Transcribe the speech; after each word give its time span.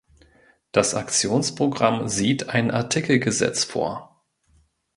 Das 0.71 0.95
Aktionsprogramm 0.95 2.07
sieht 2.07 2.49
ein 2.49 2.71
Artikelgesetz 2.71 3.65
vor. 3.65 4.23